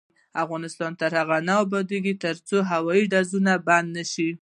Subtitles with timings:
[0.43, 4.29] افغانستان تر هغو نه ابادیږي، ترڅو هوایي ډزې بندې نشي.